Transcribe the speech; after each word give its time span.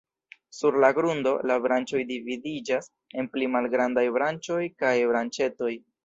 Sur 0.59 0.77
la 0.83 0.87
grundo, 0.99 1.33
la 1.49 1.57
branĉoj 1.65 1.99
dividiĝas 2.11 2.89
en 3.23 3.29
pli 3.35 3.49
malgrandaj 3.57 4.05
branĉoj 4.15 4.63
kaj 4.85 4.95
branĉetoj. 5.13 5.69